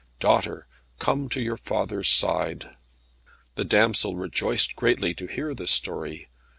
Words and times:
Daughter, 0.19 0.65
come 0.97 1.29
to 1.29 1.39
your 1.39 1.57
father's 1.57 2.09
side." 2.09 2.75
The 3.53 3.63
damsel 3.63 4.15
rejoiced 4.15 4.75
greatly 4.75 5.13
to 5.13 5.27
hear 5.27 5.53
this 5.53 5.69
story. 5.69 6.27